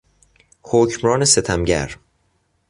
[0.63, 1.97] حکمران ستمگر